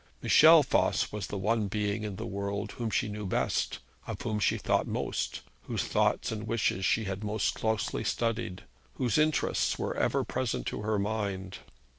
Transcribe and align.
Michel 0.23 0.63
Voss 0.63 1.11
was 1.11 1.27
the 1.27 1.37
one 1.37 1.67
being 1.67 2.01
in 2.03 2.15
the 2.15 2.25
world 2.25 2.71
whom 2.71 2.89
she 2.89 3.07
knew 3.07 3.27
best, 3.27 3.77
of 4.07 4.19
whom 4.23 4.39
she 4.39 4.57
thought 4.57 4.87
most, 4.87 5.41
whose 5.67 5.83
thoughts 5.83 6.31
and 6.31 6.47
wishes 6.47 6.83
she 6.83 7.03
had 7.03 7.23
most 7.23 7.53
closely 7.53 8.03
studied, 8.03 8.63
whose 8.95 9.19
interests 9.19 9.77
were 9.77 9.95
ever 9.95 10.23
present 10.23 10.65
to 10.65 10.81
her 10.81 10.97
mind. 10.97 11.59